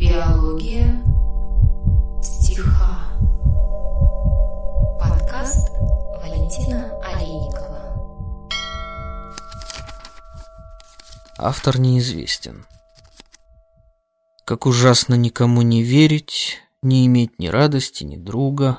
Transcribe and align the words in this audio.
Биология 0.00 1.04
стиха. 2.22 3.18
Подкаст 4.98 5.68
Валентина 6.22 6.90
Олейникова. 7.04 7.82
Автор 11.36 11.78
неизвестен. 11.78 12.64
Как 14.46 14.64
ужасно 14.64 15.16
никому 15.16 15.60
не 15.60 15.82
верить, 15.82 16.56
не 16.82 17.04
иметь 17.04 17.38
ни 17.38 17.48
радости, 17.48 18.04
ни 18.04 18.16
друга, 18.16 18.78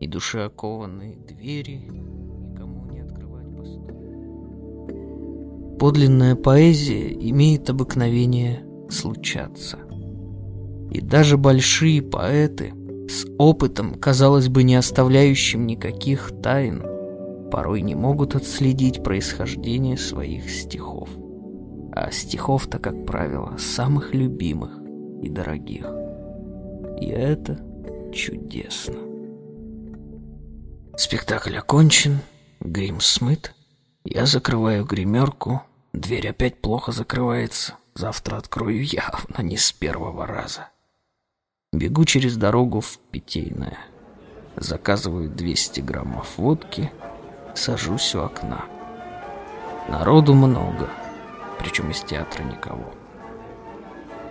ни 0.00 0.08
души 0.08 0.40
окованные 0.40 1.14
двери, 1.18 1.86
никому 1.88 2.86
не 2.86 2.98
открывать 2.98 3.56
посту. 3.56 3.86
Подлинная 5.78 6.34
поэзия 6.34 7.12
имеет 7.12 7.70
обыкновение 7.70 8.66
случаться. 8.90 9.78
И 10.92 11.00
даже 11.00 11.38
большие 11.38 12.02
поэты 12.02 12.74
с 13.08 13.24
опытом, 13.38 13.94
казалось 13.94 14.48
бы, 14.48 14.62
не 14.62 14.74
оставляющим 14.74 15.66
никаких 15.66 16.30
тайн, 16.42 16.82
порой 17.50 17.80
не 17.80 17.94
могут 17.94 18.36
отследить 18.36 19.02
происхождение 19.02 19.96
своих 19.96 20.50
стихов. 20.50 21.08
А 21.92 22.10
стихов-то, 22.10 22.78
как 22.78 23.06
правило, 23.06 23.56
самых 23.56 24.12
любимых 24.12 24.70
и 25.22 25.30
дорогих. 25.30 25.86
И 27.00 27.06
это 27.06 27.58
чудесно. 28.12 28.96
Спектакль 30.98 31.56
окончен, 31.56 32.18
грим 32.60 33.00
смыт. 33.00 33.54
Я 34.04 34.26
закрываю 34.26 34.84
гримерку, 34.84 35.62
дверь 35.94 36.28
опять 36.28 36.60
плохо 36.60 36.92
закрывается. 36.92 37.76
Завтра 37.94 38.36
открою 38.36 38.84
явно 38.84 39.40
не 39.40 39.56
с 39.56 39.72
первого 39.72 40.26
раза. 40.26 40.68
Бегу 41.72 42.04
через 42.04 42.36
дорогу 42.36 42.82
в 42.82 42.98
питейное. 43.10 43.78
Заказываю 44.56 45.30
200 45.30 45.80
граммов 45.80 46.36
водки, 46.36 46.92
сажусь 47.54 48.14
у 48.14 48.20
окна. 48.20 48.66
Народу 49.88 50.34
много, 50.34 50.90
причем 51.58 51.90
из 51.90 52.02
театра 52.02 52.42
никого. 52.42 52.92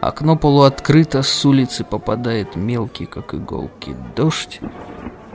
Окно 0.01 0.37
полуоткрыто, 0.37 1.23
с 1.23 1.43
улицы 1.43 1.83
попадает 1.83 2.55
мелкий, 2.55 3.07
как 3.07 3.33
иголки, 3.33 3.95
дождь. 4.15 4.59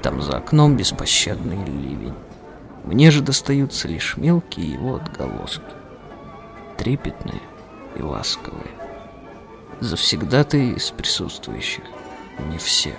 Там 0.01 0.23
за 0.23 0.37
окном 0.37 0.77
беспощадный 0.77 1.65
ливень. 1.65 2.15
Мне 2.85 3.11
же 3.11 3.21
достаются 3.21 3.89
лишь 3.89 4.17
мелкие 4.17 4.75
его 4.75 4.95
отголоски. 4.95 5.61
Трепетные 6.77 7.43
и 7.97 8.03
ласковые. 8.03 8.71
Завсегда-то 9.81 10.57
из 10.57 10.91
присутствующих 10.91 11.85
не 12.51 12.59
все. 12.59 12.95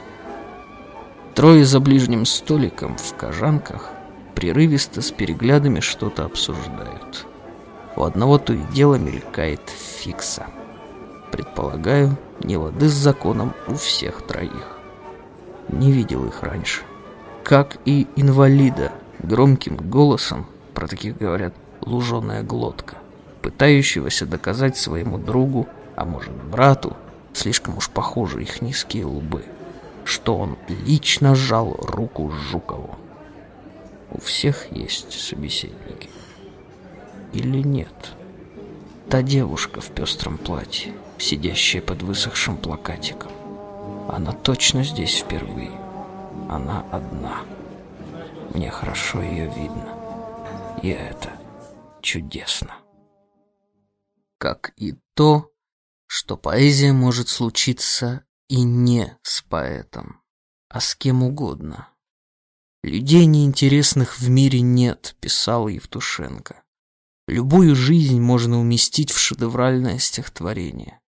Трое 1.33 1.65
за 1.65 1.79
ближним 1.79 2.25
столиком 2.25 2.97
в 2.97 3.15
кожанках 3.15 3.91
прерывисто 4.35 5.01
с 5.01 5.11
переглядами 5.11 5.79
что-то 5.79 6.25
обсуждают. 6.25 7.25
У 7.95 8.03
одного 8.03 8.37
то 8.37 8.53
и 8.53 8.61
дело 8.73 8.95
мелькает 8.95 9.61
фикса. 9.69 10.47
Предполагаю, 11.31 12.17
не 12.43 12.57
лады 12.57 12.87
с 12.87 12.93
законом 12.93 13.53
у 13.67 13.73
всех 13.73 14.21
троих. 14.25 14.77
Не 15.69 15.91
видел 15.91 16.25
их 16.25 16.43
раньше. 16.43 16.83
Как 17.43 17.77
и 17.85 18.07
инвалида, 18.15 18.91
громким 19.19 19.77
голосом, 19.77 20.45
про 20.73 20.87
таких 20.87 21.17
говорят 21.17 21.53
луженая 21.81 22.43
глотка, 22.43 22.97
пытающегося 23.41 24.25
доказать 24.25 24.77
своему 24.77 25.17
другу, 25.17 25.67
а 25.97 26.05
может 26.05 26.31
брату, 26.31 26.95
слишком 27.33 27.75
уж 27.77 27.89
похожи 27.89 28.43
их 28.43 28.61
низкие 28.61 29.05
лбы, 29.05 29.43
что 30.05 30.37
он 30.37 30.55
лично 30.67 31.33
сжал 31.33 31.73
руку 31.73 32.29
Жукову. 32.29 32.95
У 34.11 34.21
всех 34.21 34.71
есть 34.71 35.11
собеседники. 35.11 36.09
Или 37.33 37.63
нет? 37.63 38.13
Та 39.09 39.23
девушка 39.23 39.81
в 39.81 39.89
пестром 39.89 40.37
платье, 40.37 40.93
сидящая 41.17 41.81
под 41.81 42.03
высохшим 42.03 42.57
плакатиком. 42.57 43.31
Она 44.07 44.33
точно 44.33 44.83
здесь 44.83 45.17
впервые. 45.17 45.71
Она 46.47 46.85
одна. 46.91 47.41
Мне 48.53 48.69
хорошо 48.69 49.19
ее 49.23 49.45
видно. 49.47 49.97
И 50.83 50.89
это 50.89 51.31
чудесно. 52.01 52.75
Как 54.37 54.73
и 54.77 54.93
то, 55.15 55.49
что 56.07 56.37
поэзия 56.37 56.93
может 56.93 57.29
случиться 57.29 58.25
и 58.47 58.63
не 58.63 59.17
с 59.21 59.41
поэтом, 59.43 60.21
а 60.69 60.79
с 60.79 60.95
кем 60.95 61.21
угодно. 61.23 61.89
Людей 62.83 63.25
неинтересных 63.25 64.19
в 64.19 64.29
мире 64.29 64.61
нет, 64.61 65.15
писал 65.19 65.67
Евтушенко. 65.67 66.63
Любую 67.27 67.75
жизнь 67.75 68.21
можно 68.21 68.59
уместить 68.59 69.11
в 69.11 69.19
шедевральное 69.19 69.99
стихотворение. 69.99 71.01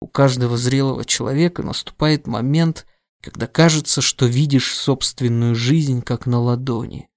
У 0.00 0.06
каждого 0.06 0.56
зрелого 0.56 1.04
человека 1.04 1.64
наступает 1.64 2.28
момент, 2.28 2.86
когда 3.20 3.48
кажется, 3.48 4.00
что 4.00 4.26
видишь 4.26 4.72
собственную 4.72 5.56
жизнь 5.56 6.02
как 6.02 6.26
на 6.26 6.38
ладони, 6.38 7.08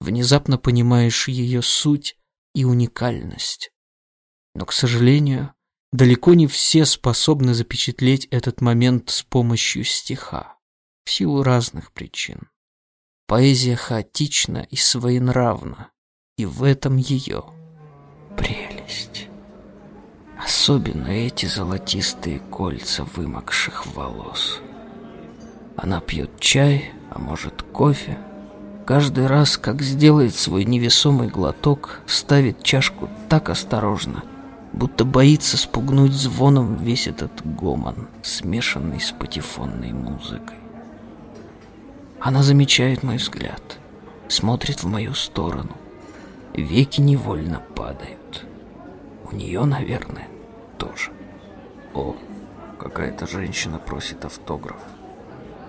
внезапно 0.00 0.56
понимаешь 0.56 1.28
ее 1.28 1.60
суть 1.60 2.16
и 2.54 2.64
уникальность. 2.64 3.70
Но, 4.54 4.64
к 4.64 4.72
сожалению, 4.72 5.54
Далеко 5.92 6.34
не 6.34 6.46
все 6.46 6.84
способны 6.84 7.52
запечатлеть 7.52 8.26
этот 8.30 8.60
момент 8.60 9.10
с 9.10 9.22
помощью 9.22 9.84
стиха, 9.84 10.56
в 11.04 11.10
силу 11.10 11.42
разных 11.42 11.92
причин. 11.92 12.48
Поэзия 13.26 13.74
хаотична 13.74 14.66
и 14.70 14.76
своенравна, 14.76 15.90
и 16.36 16.46
в 16.46 16.62
этом 16.62 16.96
ее 16.96 17.44
прелесть. 18.36 19.26
Особенно 20.38 21.08
эти 21.08 21.46
золотистые 21.46 22.38
кольца 22.38 23.04
вымокших 23.04 23.86
волос. 23.94 24.60
Она 25.76 26.00
пьет 26.00 26.38
чай, 26.40 26.92
а 27.10 27.18
может 27.18 27.62
кофе. 27.62 28.18
Каждый 28.86 29.26
раз, 29.26 29.58
как 29.58 29.82
сделает 29.82 30.34
свой 30.34 30.64
невесомый 30.64 31.28
глоток, 31.28 32.00
ставит 32.06 32.62
чашку 32.62 33.08
так 33.28 33.50
осторожно, 33.50 34.24
будто 34.72 35.04
боится 35.04 35.56
спугнуть 35.56 36.12
звоном 36.12 36.76
весь 36.76 37.06
этот 37.06 37.30
гомон, 37.44 38.08
смешанный 38.22 39.00
с 39.00 39.10
патефонной 39.12 39.92
музыкой. 39.92 40.56
Она 42.20 42.42
замечает 42.42 43.02
мой 43.02 43.16
взгляд, 43.16 43.78
смотрит 44.28 44.82
в 44.82 44.86
мою 44.86 45.14
сторону. 45.14 45.76
Веки 46.54 47.00
невольно 47.00 47.62
падают. 47.74 48.44
У 49.30 49.34
нее, 49.34 49.64
наверное, 49.64 50.28
тоже. 50.78 51.12
О, 51.94 52.14
какая-то 52.78 53.26
женщина 53.26 53.78
просит 53.78 54.24
автограф. 54.24 54.78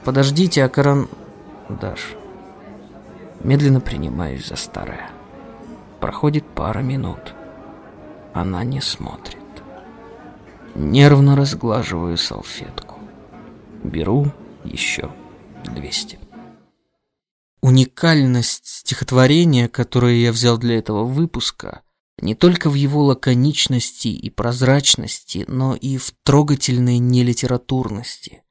Подождите, 0.04 0.64
Акаран... 0.64 1.08
Даш. 1.70 2.16
Медленно 3.44 3.80
принимаюсь 3.80 4.48
за 4.48 4.56
старое. 4.56 5.10
Проходит 6.00 6.46
пара 6.46 6.80
минут 6.80 7.34
она 8.34 8.64
не 8.64 8.82
смотрит. 8.82 9.38
Нервно 10.76 11.36
разглаживаю 11.36 12.18
салфетку. 12.18 13.00
Беру 13.84 14.32
еще 14.64 15.12
200. 15.66 16.20
Уникальность 17.62 18.68
стихотворения, 18.68 19.68
которое 19.68 20.16
я 20.16 20.32
взял 20.32 20.58
для 20.58 20.78
этого 20.78 21.04
выпуска, 21.04 21.82
не 22.20 22.36
только 22.36 22.70
в 22.70 22.76
его 22.76 23.04
лаконичности 23.04 24.08
и 24.08 24.30
прозрачности, 24.30 25.46
но 25.48 25.76
и 25.76 25.98
в 25.98 26.14
трогательной 26.24 27.00
нелитературности. 27.00 28.44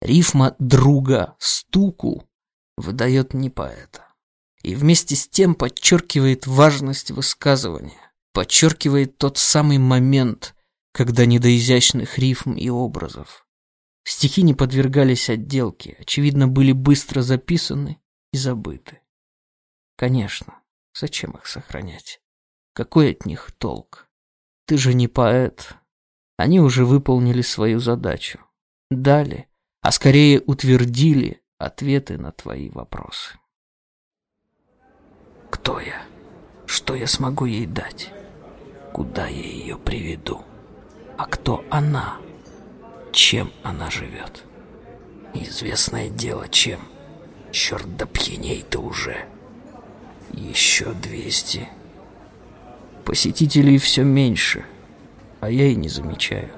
Рифма 0.00 0.54
«друга» 0.58 1.36
«стуку» 1.38 2.24
выдает 2.76 3.32
не 3.34 3.48
поэта. 3.48 4.02
И 4.62 4.74
вместе 4.74 5.16
с 5.16 5.26
тем 5.26 5.54
подчеркивает 5.54 6.46
важность 6.46 7.10
высказывания 7.10 8.05
подчеркивает 8.36 9.16
тот 9.16 9.38
самый 9.38 9.78
момент, 9.78 10.54
когда 10.92 11.24
не 11.24 11.38
до 11.38 11.56
изящных 11.56 12.18
рифм 12.18 12.52
и 12.52 12.68
образов. 12.68 13.46
Стихи 14.04 14.42
не 14.42 14.52
подвергались 14.52 15.30
отделке, 15.30 15.96
очевидно, 15.98 16.46
были 16.46 16.72
быстро 16.72 17.22
записаны 17.22 17.98
и 18.34 18.36
забыты. 18.36 19.00
Конечно, 19.96 20.52
зачем 20.94 21.30
их 21.30 21.46
сохранять? 21.46 22.20
Какой 22.74 23.12
от 23.12 23.24
них 23.24 23.52
толк? 23.56 24.06
Ты 24.66 24.76
же 24.76 24.92
не 24.92 25.08
поэт. 25.08 25.74
Они 26.36 26.60
уже 26.60 26.84
выполнили 26.84 27.40
свою 27.40 27.80
задачу. 27.80 28.40
Дали, 28.90 29.48
а 29.80 29.90
скорее 29.90 30.42
утвердили 30.42 31.40
ответы 31.56 32.18
на 32.18 32.32
твои 32.32 32.68
вопросы. 32.68 33.38
Кто 35.50 35.80
я? 35.80 36.04
Что 36.66 36.94
я 36.94 37.06
смогу 37.06 37.46
ей 37.46 37.64
дать? 37.64 38.12
Куда 38.96 39.26
я 39.26 39.42
ее 39.42 39.76
приведу? 39.76 40.40
А 41.18 41.26
кто 41.26 41.62
она? 41.68 42.16
чем 43.12 43.52
она 43.62 43.90
живет. 43.90 44.42
Известное 45.34 46.08
дело, 46.08 46.48
чем. 46.48 46.80
Черт 47.52 47.94
да 47.98 48.06
пьяней 48.06 48.62
ты 48.62 48.78
уже. 48.78 49.26
Еще 50.32 50.94
двести. 50.94 51.68
Посетителей 53.04 53.76
все 53.76 54.02
меньше, 54.02 54.64
а 55.40 55.50
я 55.50 55.66
и 55.66 55.74
не 55.74 55.90
замечаю. 55.90 56.48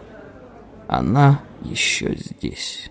Она 0.87 1.43
еще 1.63 2.15
здесь. 2.15 2.89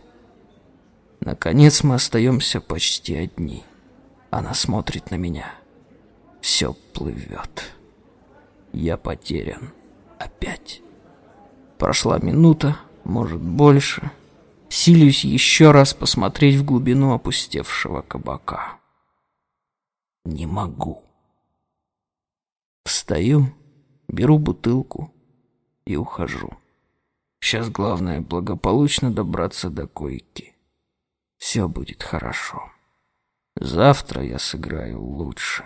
Наконец 1.21 1.83
мы 1.83 1.95
остаемся 1.95 2.59
почти 2.59 3.15
одни. 3.15 3.63
Она 4.29 4.53
смотрит 4.53 5.09
на 5.09 5.15
меня. 5.15 5.55
Все 6.41 6.73
плывет. 6.93 7.76
Я 8.71 8.97
потерян. 8.97 9.73
Опять. 10.19 10.81
Прошла 11.77 12.19
минута, 12.19 12.77
может, 13.03 13.41
больше. 13.41 14.11
Силюсь 14.69 15.23
еще 15.23 15.71
раз 15.71 15.93
посмотреть 15.93 16.55
в 16.55 16.65
глубину 16.65 17.13
опустевшего 17.13 18.01
кабака. 18.01 18.79
Не 20.25 20.45
могу. 20.45 21.03
Встаю, 22.83 23.53
беру 24.07 24.39
бутылку 24.39 25.13
и 25.85 25.95
ухожу. 25.95 26.51
Сейчас 27.39 27.69
главное 27.69 28.21
благополучно 28.21 29.11
добраться 29.11 29.69
до 29.69 29.87
койки. 29.87 30.55
Все 31.37 31.67
будет 31.67 32.03
хорошо. 32.03 32.71
Завтра 33.55 34.23
я 34.23 34.39
сыграю 34.39 35.01
лучше. 35.01 35.63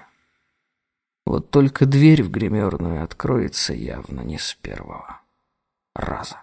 Вот 1.31 1.49
только 1.49 1.85
дверь 1.85 2.23
в 2.23 2.29
гримерную 2.29 3.05
откроется 3.05 3.73
явно 3.73 4.19
не 4.19 4.37
с 4.37 4.57
первого 4.61 5.21
раза. 5.95 6.41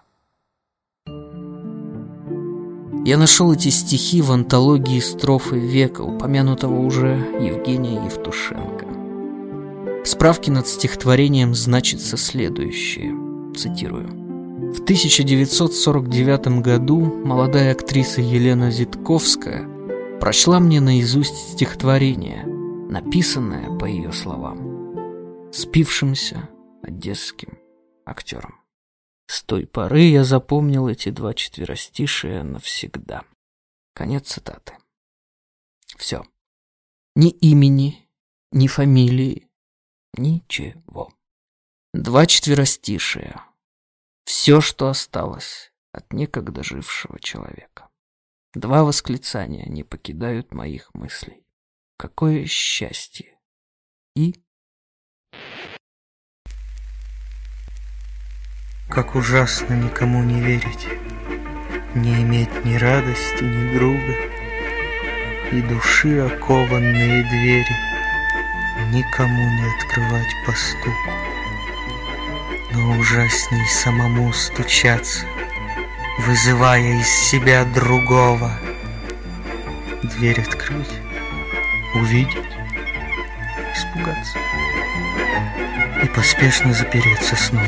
Я 3.05 3.19
нашел 3.19 3.53
эти 3.53 3.69
стихи 3.69 4.23
в 4.23 4.31
антологии 4.31 4.99
строфы 4.99 5.59
века, 5.59 6.01
упомянутого 6.01 6.79
уже 6.79 7.23
Евгения 7.39 8.03
Евтушенко. 8.03 8.87
В 10.05 10.07
справке 10.07 10.51
над 10.51 10.65
стихотворением 10.65 11.53
значится 11.53 12.17
следующее, 12.17 13.13
цитирую. 13.55 14.07
В 14.73 14.81
1949 14.81 16.63
году 16.63 16.99
молодая 17.23 17.73
актриса 17.73 18.21
Елена 18.21 18.71
Зитковская 18.71 19.69
прочла 20.19 20.59
мне 20.59 20.81
наизусть 20.81 21.51
стихотворение, 21.53 22.43
написанное, 22.89 23.69
по 23.77 23.85
ее 23.85 24.11
словам, 24.11 24.68
спившимся 25.51 26.49
одесским 26.83 27.57
актером. 28.05 28.63
С 29.27 29.43
той 29.43 29.67
поры 29.67 30.01
я 30.01 30.23
запомнил 30.23 30.87
эти 30.87 31.09
два 31.09 31.33
четверостишия 31.33 32.43
навсегда. 32.43 33.23
Конец 33.93 34.27
цитаты. 34.33 34.77
Все. 35.97 36.23
Ни 37.15 37.29
имени, 37.29 38.07
ни 38.51 38.67
фамилии, 38.67 39.49
ничего. 40.13 41.13
Два 41.93 42.25
четверостишия. 42.25 43.43
Все, 44.25 44.61
что 44.61 44.87
осталось 44.87 45.73
от 45.91 46.13
некогда 46.13 46.63
жившего 46.63 47.19
человека. 47.19 47.89
Два 48.53 48.83
восклицания 48.83 49.65
не 49.67 49.83
покидают 49.83 50.53
моих 50.53 50.93
мыслей. 50.93 51.45
Какое 51.97 52.45
счастье! 52.45 53.37
И 54.15 54.41
Как 58.89 59.13
ужасно 59.13 59.75
никому 59.75 60.23
не 60.23 60.41
верить, 60.41 60.87
Не 61.93 62.23
иметь 62.23 62.65
ни 62.65 62.73
радости, 62.75 63.43
ни 63.43 63.77
друга, 63.77 64.15
И 65.51 65.61
души 65.61 66.17
окованные 66.17 67.23
двери 67.29 67.77
Никому 68.91 69.47
не 69.47 69.75
открывать 69.75 70.35
по 70.43 70.51
стуку. 70.53 71.11
Но 72.73 72.97
ужасней 72.97 73.67
самому 73.67 74.33
стучаться, 74.33 75.23
Вызывая 76.17 76.99
из 76.99 77.07
себя 77.07 77.65
другого. 77.65 78.51
Дверь 80.01 80.41
открыть, 80.41 80.99
увидеть, 81.93 82.37
испугаться 83.75 84.39
И 86.03 86.07
поспешно 86.07 86.73
запереться 86.73 87.35
снова. 87.35 87.67